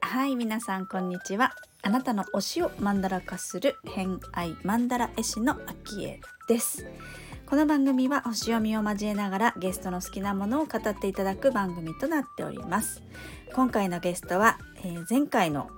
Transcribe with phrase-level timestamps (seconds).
[0.00, 1.54] はい皆さんこんにちは。
[1.82, 6.86] あなたの推しをマンダラ化する偏愛マンダラ絵師のアキエです。
[7.46, 13.02] この番組は星読みを交えながらゲストの好きなものを語っていただく番組となっております。
[13.54, 15.70] 今回のゲストは、えー前回の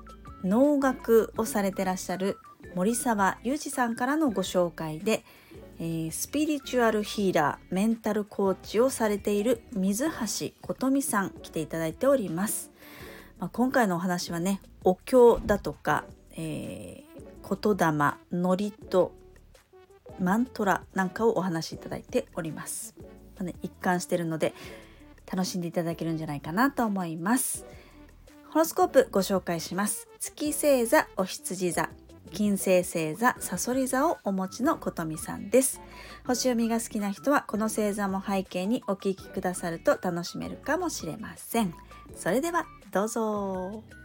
[0.43, 2.39] 能楽をされてらっしゃる
[2.75, 5.25] 森沢裕二さんからのご紹介で、
[5.79, 12.71] えースピリチュアルヒーラーメンタルコーチをされている水橋琴美さん来ていただいております、
[13.39, 16.05] まあ、今回のお話はねお経だとか、
[16.37, 19.11] えー、言霊祝詞
[20.19, 22.95] マントラなんかをお話しいただいております、
[23.37, 24.55] まあね、一貫してるので
[25.31, 27.65] 楽しんでいただけるんじゃないかなと思います。
[28.49, 30.09] ホロスコープご紹介します。
[30.19, 31.89] 月星座お羊座。
[32.33, 35.81] 金星星座サソリ座をお持ちのことみさんです。
[36.27, 41.75] 星読みが好きな人はこの星座も背景にお聞きくださると楽しめるかもしれません。
[42.17, 44.00] それではどうぞ。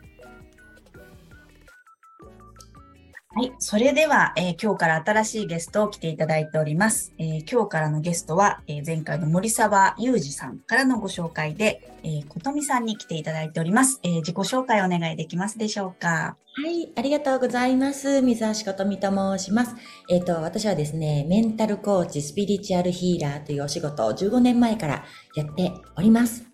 [3.37, 3.51] はい。
[3.59, 7.13] それでは、えー今日から新しいゲストを来ていただいております。
[7.17, 13.99] えー今日からのゲストは、えー前回の森沢裕二さんからのご紹介で、え、ことみさんに来ていただいております。
[14.03, 16.07] え自己紹介お願いできますでしょうか？
[16.07, 16.37] は
[16.71, 18.21] い、ありがとうございます。
[18.21, 19.75] 水橋ことみと申します。
[20.09, 25.03] えっ、と、私はですね、メンタルコーチ、スピリチュアルヒーラーというお仕事を15年前から
[25.35, 26.45] やっております。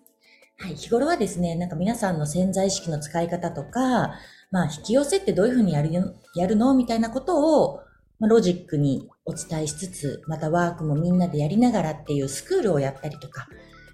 [0.58, 4.14] はい、日頃はですね、なんか皆さんの潜在意識の使い方とか、
[4.52, 6.74] まあ、引き寄せってどういうふうにやるよやるの？
[6.74, 7.80] みたいなことを、
[8.20, 13.48] まあ、ロジックにお伝えしつつ、またワークもみんなでやりながらっていうスクールをやったりとか、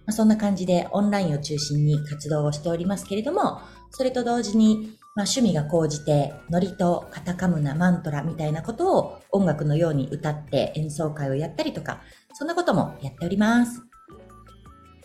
[0.05, 12.03] まあ、そんな感じでオンラインを中心に活動をしておりますけれども、それと同時に、まあ、趣味が高じて、ノリとカタカムナ、マントラみたいなことを音楽のように歌って演奏会をやったりとか、
[12.35, 13.83] そんなこともやっております。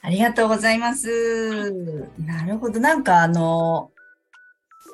[0.02, 1.72] ありがとうございます。
[2.20, 2.82] なるほど。
[2.82, 3.92] なんかあの、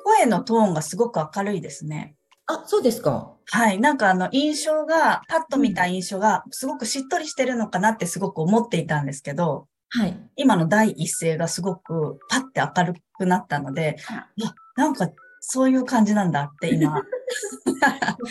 [0.04, 2.14] 声のトーンがすごく明るいですね。
[2.46, 3.32] あ、そうですか。
[3.46, 3.80] はい。
[3.80, 10.16] なんかあの、印象が、パッと見た印象が、すごくしっとりしてるのかなってすごく思っていたんですけど、はい。
[10.36, 13.96] 今の第一声がすごくパッて明るくなったので、
[14.36, 15.08] いや、なんか
[15.40, 17.02] そういう感じなんだって今、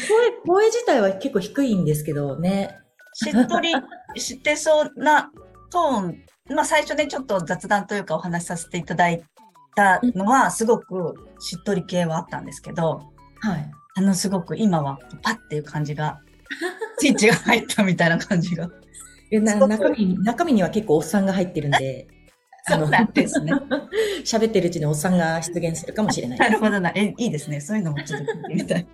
[0.07, 2.77] 声、声自体は結構低いんですけどね。
[3.13, 3.73] しっとり
[4.15, 5.31] してそうな
[5.69, 6.25] トーン、
[6.55, 9.21] まあ最初ね、ちょっと雑談というかお話しさせていただい
[9.79, 13.01] たのは、すごくしっとり系はあったんですけど、
[13.39, 13.71] はい。
[13.95, 16.19] あのすごく今はパッていう感じが、
[16.99, 18.69] スイッチが入ったみたいな感じが。
[19.31, 22.07] 中身、中身には結構おっさんが入ってるんで、
[22.67, 23.53] あ のそうなんですね。
[24.23, 26.39] 喋ってるうちにおっさんが出現するかもしれない。
[26.39, 26.91] なるほどな。
[26.95, 27.61] え、いいですね。
[27.61, 28.87] そういうのもちょっと聞いてみたい。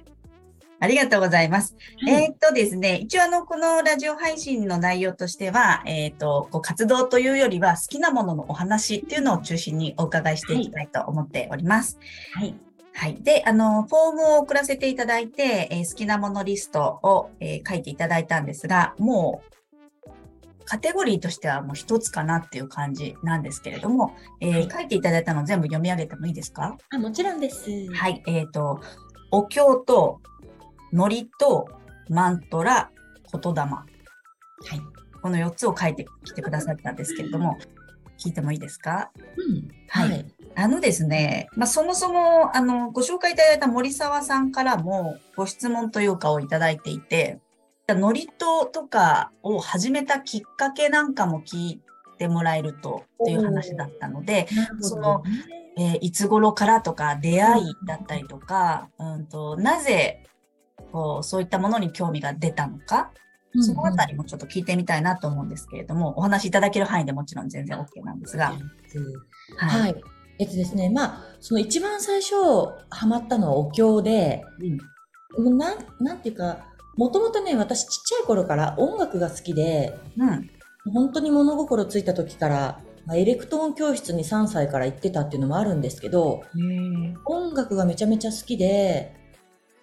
[0.80, 1.76] ありがとうございます。
[2.08, 11.98] えーっとですね、一応あの、このラジオ配信の内容としては、えーっと、こう活動というよりは好きなもののお話っていうのを中心にお伺いしていきたいと思っております。
[12.34, 12.56] はい。
[12.94, 13.16] はい。
[13.22, 19.56] で、あの、フォームを送らせていただいて、えー好きなものリストを、えー書いていただいたんですが、もう、
[20.66, 26.78] カテゴリーとしてはもう一つかなっていう感じなんですけれども、えーはい書いていただいたのを全部読み上げてもいいですか？
[26.90, 27.70] あ、もちろんです。
[27.94, 28.80] はい、えっ、と、
[29.32, 30.22] お経と、
[30.94, 31.68] ノリと、
[32.10, 32.92] マントラ、
[33.32, 33.62] 言霊。
[33.62, 33.86] はい。
[35.22, 37.58] この4つを書いてきてくださったんですけれども、
[38.18, 39.12] 聞いてもいいですか？
[39.38, 39.68] うん。
[39.90, 40.26] はいはい。
[40.58, 47.40] あのですね、まあ、そもそも、あの、ご紹介いただいた森沢さんからもご質問というかをいただいていて、
[47.90, 51.82] ノリととかを始めたきっかけなんかも聞い
[52.18, 54.48] てもらえるとっていう話だったので、
[54.80, 55.22] その
[55.78, 60.24] えーいつ頃からとか出会いだったりとか、うんとなぜ
[60.96, 63.12] こうそういったものに興味が出たのか、
[63.60, 68.54] そのあたりもちょっと聞いてみたいなと思うんですけれども、お話しいただける範囲でもちろん全然 OK なんですが。
[69.58, 69.68] は。
[69.68, 69.96] はい
[70.40, 72.34] えっとですね、まあ、その一番最初、
[72.90, 74.44] ハマったのはお経で、
[75.38, 76.66] うんなん、なんていうか、
[76.98, 80.50] もともとね、私ちっちゃい頃から音楽が好きで、うん。
[80.94, 86.42] 本当に物心ついた時から、まあエレクトーン教室に3歳から行ってたっていうのもあるんですけど、
[87.26, 89.25] 音楽がめちゃめちゃ好きで、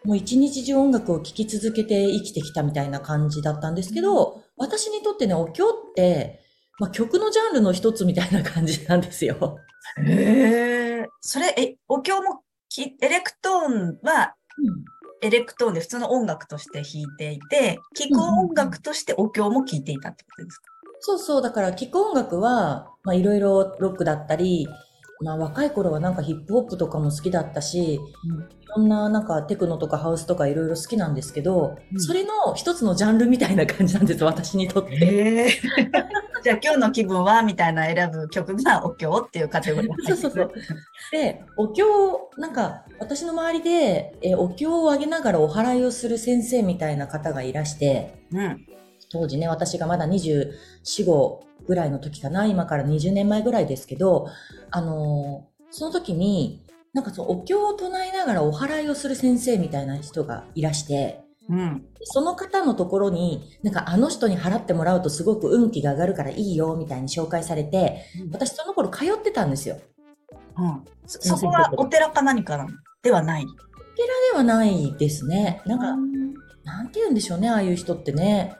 [0.04, 6.40] もう一日中音楽を聴き続けて生きてきたみたいな感じだったんですけど、私にとってね、お経って、
[6.78, 9.58] まあ、曲のジャンルの一つみたいな感じなんですよ。
[10.04, 11.06] へえ。
[11.20, 14.34] それ、え、お経もき、エレクトーンは、
[15.20, 20.64] エレクトーンで普通の音楽として弾いていて、聴く音楽としてお経も聴いていたってことですか？
[21.00, 24.66] そうそう、だから聴く音楽は、まあいろいろロックだったり、
[25.20, 28.00] まあ若い頃はなんかヒップホップとかも好きだったし、
[28.76, 35.48] ろんななんかテクノとかハウスとかいろいろ好きなんですけど、うんそれの一つのジャンルみたいな感じなんです、私にとって。
[36.42, 40.52] じゃあ今日の気分はみたいな選ぶ曲がお経っていうカテゴリーに入ってくるそうそう
[41.12, 41.84] で、お経、
[42.36, 48.66] なんか私の周りで、えお経をあげながらお祓いをする先生みたいな方がいらして、うん。
[49.10, 50.50] 当時ね、私がまだ24、
[50.84, 54.26] 5ぐらいの時かな、今から20年前ぐらいですけど、
[54.70, 61.84] あのーその時に、なんかそのお経を唱えながらお祓いをする先生みたいな人がいらして、うん。
[62.04, 69.78] その方のところに、なんかあの人に払ってもらうとすごく運気が上がるからいいよ、みたいに紹介されて、私その頃通ってたんですよ。
[70.56, 70.84] うん。
[71.06, 72.66] そそこはお寺か何か
[73.02, 73.46] ではない。
[74.32, 75.62] ではないですね。
[75.66, 75.96] なんか、
[76.64, 78.56] なんて言うんでしょうね、ああいう人ってね。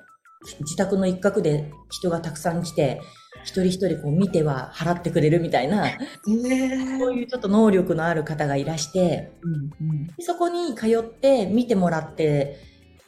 [0.60, 3.00] 自宅の一角で人がたくさん来て、
[3.44, 6.98] 一人一人こう見ては払ってくれるみたいな、へえ。
[6.98, 10.06] そういうちょっと能力のある方がいらして、うんうん。
[10.06, 12.58] でそこに通って見てもらって、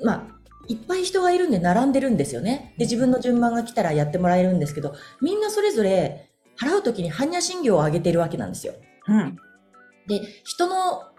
[0.02, 0.34] まあ、
[0.68, 2.74] いっぱい人がいるんで並んでるんですよね。
[2.78, 8.74] で、自分の順番が来たらやってもらえるんですけど、みんなそれぞれ払うときに般若心経をあげてるわけなんですよ。
[9.06, 9.36] うん。
[10.06, 11.13] で、人の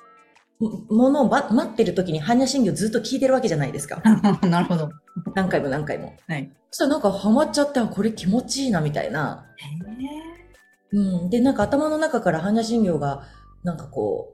[0.59, 4.01] ものをば待ってるときに般若心経ずっと聞いてるわけじゃないですか。
[4.47, 4.89] なるほど。
[5.33, 6.13] 何回も何回も。
[6.27, 6.51] はい。
[6.71, 9.45] そしたらなんかハマっちゃって、あこれ気持ちいいなみたいな。
[9.57, 11.29] へうん。
[11.29, 13.23] で、なんか頭の中から般若心経が
[13.63, 14.33] なんかこ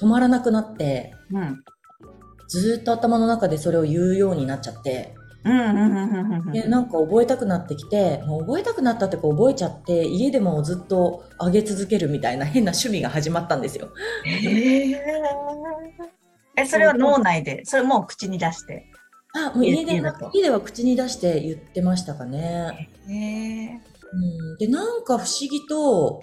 [0.00, 1.14] う、止まらなくなって、え。
[1.32, 1.64] うん。
[2.48, 5.14] ずーっと頭の中でそれを言うようになっちゃって、
[5.48, 6.52] うんうんうんうんうん。
[6.52, 13.88] で、なんか覚えたくなってきて、もう覚えたくなったってか覚えちゃって、家でもずっと上げ続けるみたいな変な趣味が始まったんですよ。
[14.24, 15.02] へえ。
[16.56, 18.86] え、それは脳内で、それもう口に出して？
[19.34, 19.94] あ、もう家で
[20.32, 22.90] 家では口に出して言ってましたかね。
[23.08, 23.80] へえ。
[24.12, 26.22] うん、で、なんか不思議と、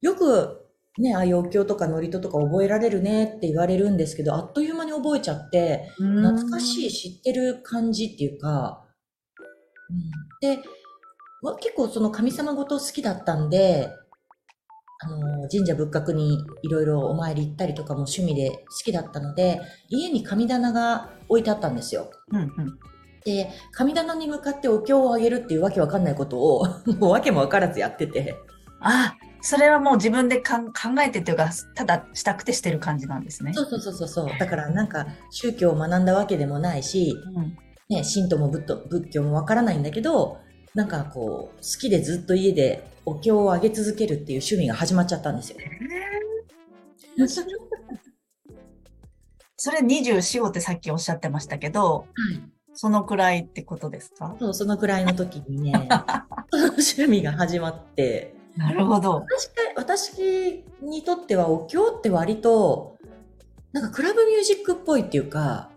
[0.00, 0.65] よく
[0.98, 8.82] ね、ああいうお経とか祝詞とか覚えられるねって言われるんですけど、あっという間に覚えちゃって、懐かしい、知ってる感じっていうか、
[9.90, 10.62] うん、で、
[11.42, 13.90] わ結構その神様ごと好きだったんで、
[14.98, 22.10] あの、神社仏閣にいろいろお参り行ったりとかも趣味で好きだったので、家に神棚が置いてあったんですよ。
[22.32, 22.50] うんうん。
[23.24, 26.64] で、神棚に向かってお経をあげるっていうわけわかんないことを、
[26.98, 28.36] もうわけもわからずやってて。
[28.80, 30.72] あ、それはもう自分でかん考
[31.06, 33.52] えてっていうか、ただしたくてしてる感じなんですね。
[33.54, 34.38] そうそうそうそうそう。
[34.38, 37.56] だからなんか宗教を学んだわけでもないし、うん。
[37.88, 40.38] ね、神道も仏教仏教もわからないんだけど、
[40.74, 45.58] なんかこう、好きでずっと家でお経をあげ続けるっていう趣味が始まっちゃったんですよ。
[49.58, 52.06] それ24、5ってさっきおっしゃってましたけど、
[52.74, 54.36] そのくらいってことですか？
[54.38, 55.88] そう、そのくらいの時にね、
[56.50, 59.24] その趣味が始まって、なるほど。
[59.26, 62.96] 私私にとってはお経って割と、
[63.72, 65.70] なんかクラブミュージックっぽいっていうか、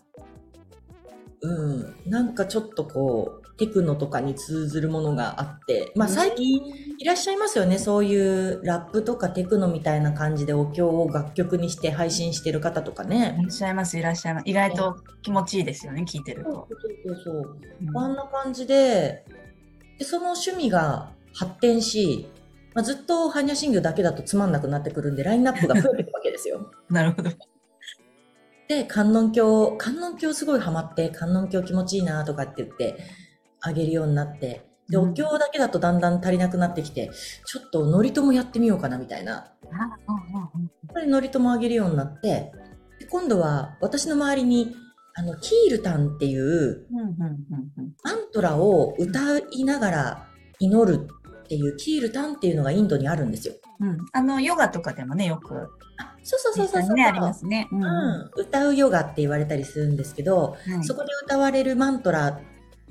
[1.41, 6.61] うん、なんかちょっとこう、テクノとかに通ずるものがあって、まあ最近
[6.97, 13.37] いらっしゃいますよね、そういうラップとかテクノみたいな感じでお経を楽曲にして配信してる方とかいね。
[13.37, 14.43] らっしゃいます、いらっしゃいます。
[14.49, 16.51] 意外と気持ちいいですよね、聞いてると。
[16.51, 17.57] そうそうそう。
[17.81, 19.25] うんあんな感じで、
[19.97, 22.29] でその趣味が発展し、
[22.73, 26.71] まあ、ずっと般若心経だけだとつまんなくなってくるんで、ラインナップが増えていくわけですよ。
[26.89, 27.31] なるほど。
[28.67, 32.97] で、観音経、観音経すごいハマって、観音経気持ちいいなとかって言って、
[33.61, 37.11] あげるようになって、で、うんお経だけだとだんだん足りなくなってきて、
[37.45, 39.31] ちょっと祝詞もやってみようかなみたいな。
[39.33, 42.51] やっぱり祝詞もあげるようになって、
[42.99, 44.75] で今度は私の周りに、
[45.15, 46.87] あの、キールタンっていう
[48.03, 50.27] マントラを歌いながら
[50.59, 51.07] 祈る
[51.49, 53.55] っていう、キールタンっていうのがインドにあるんですよ。
[53.79, 55.55] うんあの、ヨガとかでもね、よく、
[55.97, 56.95] あそうそうそうそうそう。
[56.95, 57.67] ね、ありますね。
[57.71, 57.87] うんう
[58.37, 62.39] ん、歌うヨガって言われたりするんですけど、はいそこで歌われるマントラ、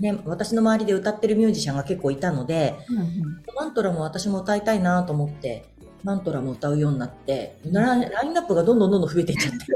[0.00, 3.08] ね、私の周りで歌ってるミュージシャンが結構いたので、うんうん
[3.54, 5.66] マントラも私も歌いたいなと思って、
[6.02, 9.66] マントラも歌うようになって、ラインナップがどんどんどんどん増えていっちゃって。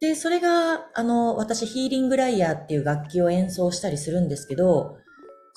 [0.08, 4.98] で、それが、あの、私ヒーリングライヤーっていう楽器を演奏したりするんですけど、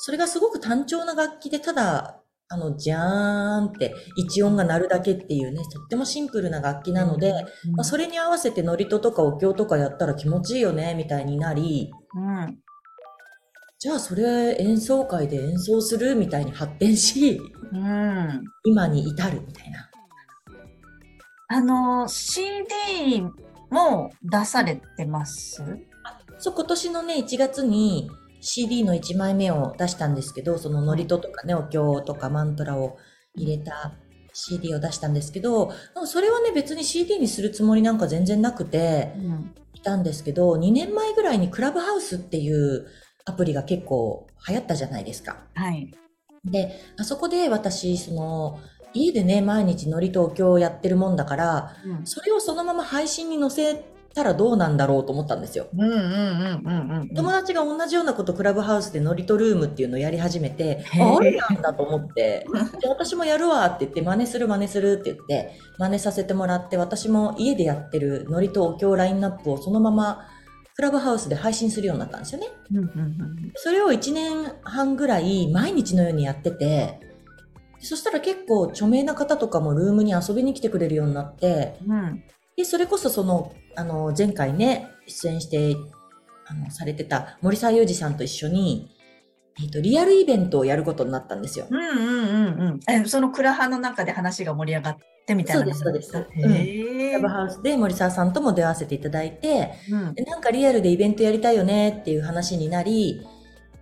[0.02, 7.34] それがすごく単調な楽器で、ただ、あの、ジャーンって一音が鳴るだけっていうね、とってもシンプルな楽器なので、
[7.76, 12.58] まあ、それに合わせて祝詞とかお経とかやったら気持ちいいよね、みたいになり、うん。
[13.78, 17.40] じゃあそれ演奏会で演奏するみたいに発展し、
[17.72, 18.44] うん。
[18.66, 19.90] 今に至るみたいな。
[21.50, 23.22] あの、CD
[23.70, 25.64] も出されてます？
[26.40, 28.10] そう、今年のね、1月に
[28.42, 32.98] CD の1枚目を出したんですけど、その祝詞とかね、お経とかマントラを
[33.36, 33.94] 入れた
[34.34, 35.72] CD を出したんですけど、
[36.06, 39.54] それはね、別に CD にするつもりなんか全然なくて、うん。
[39.80, 42.88] いたんですけど、2年前ぐらいにクラブハウスっていう
[43.26, 45.38] アプリが結構流行ったじゃないですか。
[45.56, 45.94] はい。
[46.44, 48.60] で、あそこで私、その、
[48.94, 55.68] 家でね、毎日ノリとお経をやってるもんだから、うんそれをそのまま配信に載せたらどうなんだろうと思ったんですよ。
[55.74, 62.46] 友達が同じようなことクラブハウスでノリとルームっていうのをやり始めて、ああれなんだと思って、
[62.82, 70.28] じゃあ私もやるわって言って、真似する真似するって言って、真似させてもらって、私も家でやってるノリとお経ラインナップをそのまま
[70.76, 72.48] クラブハウスで配信するようになったんですよね。
[73.56, 77.00] それを1年半ぐらい毎日のようにやってて、
[77.80, 82.24] そしたら結構著名な方とかもルームに遊びに来てくれるようになって、うん。
[82.60, 85.78] で、それこそその、あの、前回ね、出演して、
[86.46, 88.92] あの、されてた森沢祐二さんと一緒に、
[89.62, 91.68] えっ、と、リアルイベントをやることになったんですよ。
[91.70, 92.80] うんうんうんうん。
[92.94, 95.74] え、そのクラハの中で話が盛り上がってみたいな。
[95.74, 97.12] そうですそうですへクえ。
[97.14, 103.26] ラブハウスで森沢さんとも出会わせていただいて、うんでなんかリアルでイベントやりたいよねっていう話になり、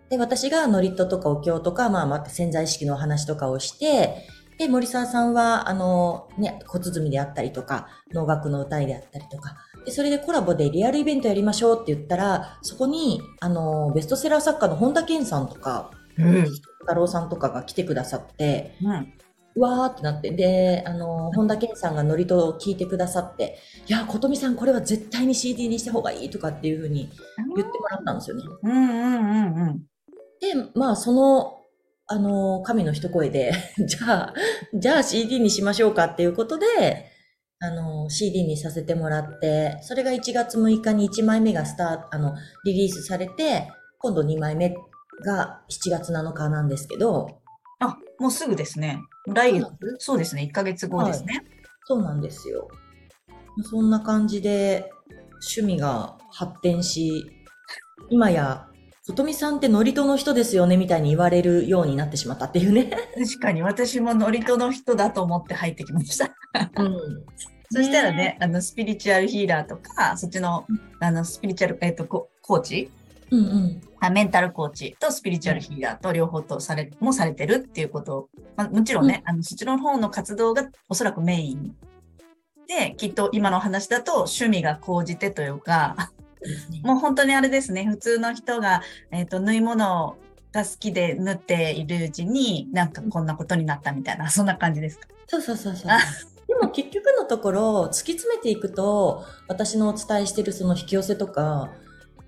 [0.10, 4.28] で、私がノリットとかお経とか、まあ、また潜在意識のお話とかをして、
[4.58, 16.46] で、森沢さんは、あの、ね、小鼓であったりとか、能楽の歌いであったりとか、で、それでコラボでリアルイベントやりましょうって言ったら、そこに、あの、ベストセラー作家の本田健さんとか、うん
[16.88, 19.14] 太郎さんとかが来てくださって、うん。
[19.56, 27.10] うわーってなって、で、あの、本田健さんがノリとを聞いてくださって、いや、琴美さんこれは絶対に CD にした方がいいとかっていうふうに
[27.56, 28.44] 言ってもらったんですよね。
[28.64, 29.80] うんうんうんうん。
[30.40, 31.57] で、まあ、その、
[32.08, 33.52] あの、神の一声で、
[33.86, 34.34] じゃあ、
[34.74, 37.12] じゃあ CD にしましょうかっていうことで、
[37.60, 42.36] あの、CD にさせてもらって、それが1月6日に1枚目がスタート、あの、
[42.66, 43.68] リリースされて、
[44.00, 44.76] 今度2枚目
[45.26, 47.42] が7月7日なんですけど、
[47.80, 49.00] あ、もうすぐですね。
[49.28, 50.44] 来月そうでそうですね。
[50.44, 51.44] 1ヶ月後ですね。
[51.86, 52.70] そうなんですよ。
[53.64, 54.92] そんな感じで
[55.34, 57.26] 趣味が発展し、
[58.10, 58.68] 今や、
[59.08, 62.92] ことみさんってノリとの人ですよねみたいに言われるようになってしまったっていうね。
[63.18, 66.36] 確かに私もノリトの人だと思って入ってきました。
[66.76, 66.98] うん。
[67.72, 70.66] そしたらね、あの、スピリチュアルヒーラーとか、そっちの、
[71.00, 72.92] あの、スピリチュアル、えっと、ココーチ？
[73.32, 73.82] うんうん。
[74.00, 81.76] あメンタルコーチとスピリチュアルヒーラーと両方とされ、もされてるっていうことを、まあ、もちろんね、あの、そっちの方の活動がおそらくメイン
[82.68, 86.12] で、きっと今の話だと趣味が高じてというか。
[86.84, 90.18] もう本当にあれですね、普通の人が、えっ、と、縫い物
[90.52, 95.08] が好きで縫っているうちに、なんかこんなことになったみたいな、そんな感じですか？
[95.28, 96.00] そうそうそうそうあ。
[96.48, 101.72] でも結局のところ、突き詰めていくと、私のお伝えしているその引き寄せとか、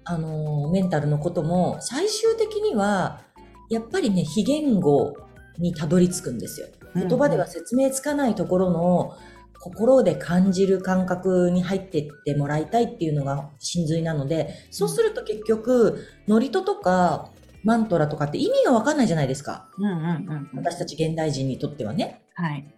[0.04, 3.22] あの、メンタルのことも、最終的には、
[3.70, 5.14] やっぱりね、非言語
[5.58, 6.68] にたどり着くんですよ。
[6.96, 9.16] 言葉では説明つかないところの、
[9.60, 17.32] 心で感じる感覚に入っていってもらいたいっていうのが真髄なので、そうすると結局、ノリトとか、
[17.64, 19.70] マントラとかって意味がわかんないじゃないですか。
[19.78, 20.58] うんうんうんうん。
[20.58, 22.24] 私たち現代人にとってはね。
[22.36, 22.74] はい。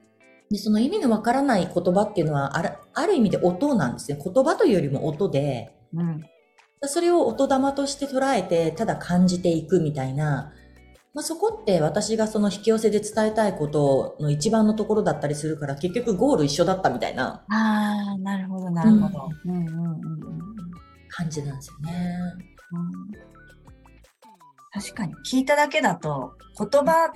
[0.49, 4.19] で、その意味のわからない言葉っていうのはある、ある意味で音なんですね。
[4.23, 6.25] 言葉というよりも音で、うん。
[6.83, 10.51] それを音玉として捉えて、ただ感じていくみたいな、
[11.13, 19.29] まあ、そこって私がその引き寄せで伝えたいことの一番のところだったりするから、結局ゴール一緒だったみたいなああ、なるほど、なるほど。
[19.45, 20.41] うんうんうんうんうん。
[21.09, 22.17] 感じなんですよね。
[24.71, 27.11] 確かに聞いただけだと言葉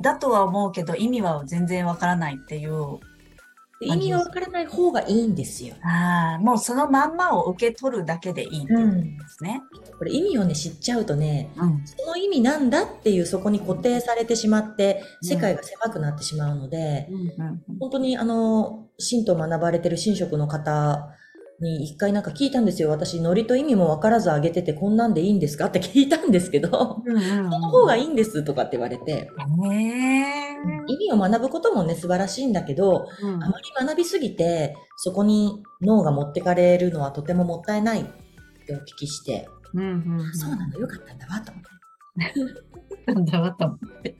[0.00, 3.07] だとは思うけど意味は全然わからないっていうで
[3.80, 5.74] 意味がわからない方がいいんですよ。
[5.82, 9.62] ああもうそのまんまを受け取るだけでいいっていうことですね。
[9.98, 11.84] これ意味をね、知っちゃうとね、うん。
[11.86, 17.08] その意味なんだっていうそこに固定されてしまって、世界が狭くなってしまうので、
[17.38, 17.62] うん。
[17.78, 21.08] 本当にあの、神道を学ばれてる神職の方
[21.60, 22.90] に一回なんか聞いたんですよ。
[22.90, 27.50] 私、ノリと意味も分からずあげててこんなんでいいんですかって聞いたんですけど、うんうんうん。
[27.50, 30.47] その方がいいんですとかって言われて、ね
[30.86, 38.04] 意味を学ぶこともね、素晴らしいんだけど、えうんあまり学びすぎて、そこに脳が持ってかれるのはとてももったいないっ
[38.66, 41.64] てお聞きして、うんうんうんそうなんだ、よかったんだわ、と思っ
[43.04, 43.12] て。
[43.12, 44.16] なんだろうと思って。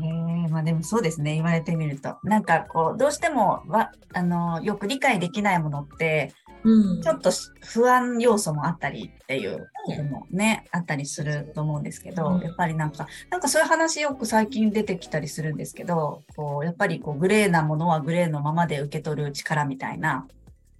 [0.00, 2.16] ねえまあでもそうですね、言われてみると。
[2.22, 6.32] なんかこう、どうしてもわ、あの、よく理解できないものって、
[6.64, 7.02] うん。
[7.02, 20.26] ちょっとし不安要素もあったりっていうこともね、あったりすると思うんですけど、うんやっぱりなんか、なんかそういう話よく最近出てきたりするんですけど、こう、やっぱりこう、グレーなものはグレーのままで受け取る力みたいな、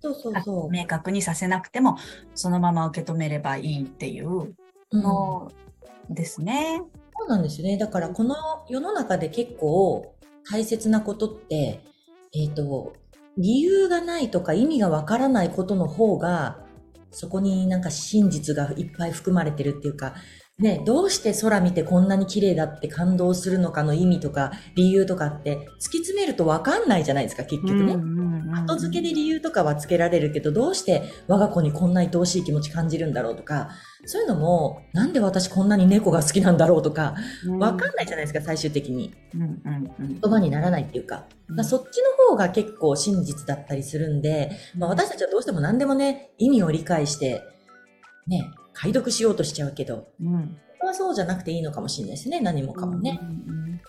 [0.01, 0.71] そうそうそう。
[0.71, 1.97] 明確にさせなくても、
[2.35, 4.55] そのまま受け止めればいいっていう
[4.91, 5.51] うんの
[6.11, 6.83] ですね。
[7.19, 7.79] そうなんですよね。
[7.79, 8.35] だからこの
[8.69, 10.15] 世の中で結構、
[10.51, 11.81] 大切なことって、
[12.35, 12.93] えっ、と、
[13.37, 16.59] 理由がないとか意味がわからないことの方が、
[17.11, 20.15] そこになんか真実がいっぱい含まれてるっていうか、
[20.57, 27.97] ね、どうして空見てこんなに綺麗だって感動するのかの意味とか理由とかって突き詰めるとわかんないじゃないですか、結局ね。
[28.65, 33.71] 後付けで理由とかはつけられるけど、どうして我が子にこんな愛おしい気持ち感じるんだろうとか、
[34.07, 37.17] そういうのも、なんで私こんなに猫が好きなんだろうとか、
[37.59, 39.13] わかんないじゃないですか、最終的に。
[39.35, 39.51] うんうん
[39.99, 41.27] うん言葉にならないっていうか。
[41.49, 47.43] うんまあそっちの方が結構真実だったりするんで、まあ、私たちはどうしても何でもね、意味を理解して、
[48.27, 50.31] ね、解読しようとしちゃうけど、うん。
[50.31, 53.19] 本当はそうじゃなくていいのかもしれないですね、何もかもね。
[53.23, 53.81] うんうん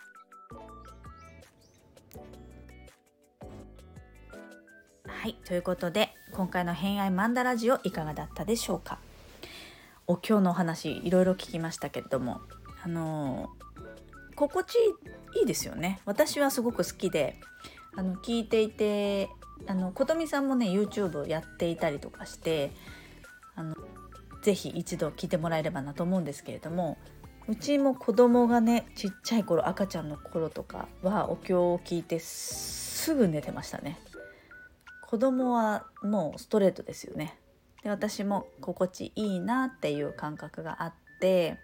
[5.07, 8.99] はいということで今回の「偏愛マンダラジオ」いかがだったでしょうか？
[10.05, 12.41] お今日のお話いろいろ聞きましたけれども
[12.83, 14.75] あのー心地
[15.39, 15.99] いいですよね。
[16.05, 17.39] 私はすごく好きで
[17.95, 19.29] あの聞いていて
[19.65, 22.71] あの琴美さんもね YouTube やっていたりとかして
[24.45, 26.99] ぜひ一度聞いてもらえればなと思うんですけれども
[27.47, 33.97] うちも子供がねちっちゃい頃赤ちゃんの頃とかはお経を聞いてすぐ寝てましたね。
[35.01, 37.39] 子供はもうストレートですよね。
[37.81, 41.57] で私も心地いいなっていう感覚があって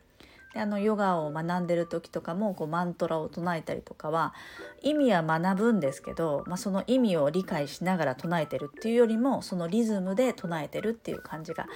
[0.53, 4.33] であのヨガを学んでる時とかもこうマントラを唱えたりとかは
[4.81, 11.67] 意味は学ぶんですけど、まあ、その意味を理解しながら唱えてるっていうよりもそのリズムで唱えてるっていう感じが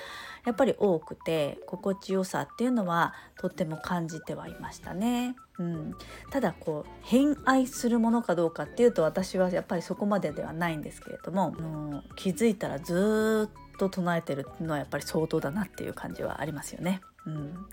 [0.45, 5.35] やっぱり多くて心地よさっていうのはとっても感じてはいましたね。
[5.57, 5.95] うん、
[6.31, 16.99] ただこう偏愛するものかどうかっていうと私はやっぱりそこまでではないんですけれどもあの気づいたらずっと唱えてるのはやっぱり相当だなっていう感じはありますよね。
[17.25, 17.65] うん、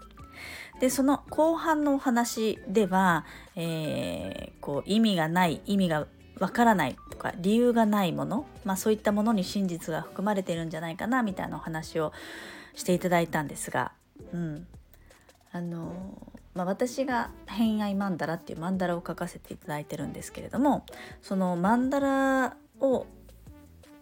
[0.83, 3.25] でその後半のお話では、
[3.57, 6.07] えーこう意味がない意味が
[6.39, 12.12] わからないとか理由がないもの、まあ、そういったものに真実が含まれているんじゃないかなみたいなお話を
[12.75, 13.93] していただいたんですが、
[14.33, 14.67] うん、
[15.51, 15.93] あの
[16.55, 20.85] まあ、私が「偏愛マンダラ」っていうマンダラを書かせていただいてるんですけれども
[21.23, 23.07] そのマンダラを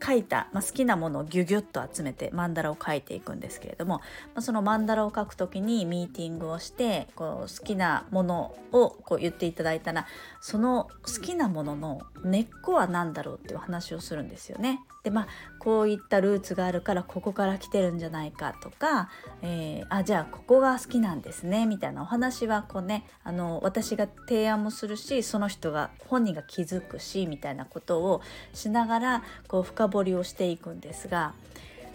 [0.00, 4.02] 描いた、まあ、好きなものをギュギュッと集めて曼荼羅を描いていくんですけれども、ま
[4.36, 10.06] あ、その曼荼羅を描く時にミーティングをしてこう好きなものをこう言っていただいたら
[10.40, 14.80] その好きなものの根っこは何だろうっていう話をするんですよね。
[15.02, 15.26] でまあ
[15.60, 19.10] こういったルーツがあるからここから来てるんじゃないかとか、
[19.42, 28.22] えーあじゃあここが好きなんですねみたいなお話はこうねあの私が提案もするしその人が本人が気づくしみたいなことを
[28.54, 31.34] しながらこう深掘りをしていくんですが。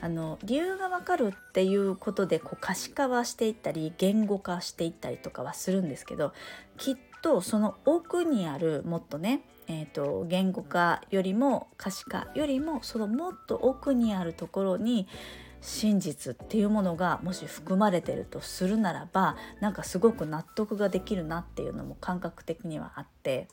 [0.02, 6.34] あの理由がわかるっていうことでこう可視化はしていったり言語化していったりとかはするんですけど
[6.78, 15.08] きっとその奥にあるもっとね、えー、と言語化よりも可視化よりもそのもっと奥にあるところに
[15.62, 23.48] 真実っていうものがもし含まれてるとするならばなんかすごく納得ができるなっていうのも感覚的にはあって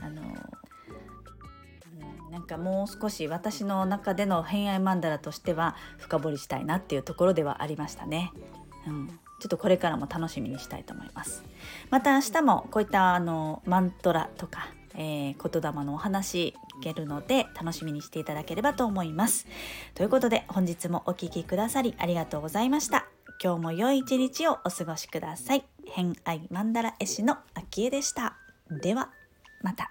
[0.00, 0.22] あの
[2.30, 8.32] なんかもう少し私の中での偏愛マンダラとしては深掘りしたいなっていうところではありましたね。
[8.86, 9.14] うん、ちょ
[9.46, 11.44] っとこれからも楽しみにしたいと思います。
[11.90, 19.46] また明日もこういったあのマントラとか、えー言霊のお話聞けるので楽しみにしていただければと思います。
[19.94, 23.06] ということで本日もお聴きくださりありがとうございました。
[23.42, 25.64] 今日も良い一日をお過ごしください。
[25.86, 28.36] 偏愛マンダラ絵師のあきえでした。
[28.70, 29.10] では
[29.62, 29.90] また。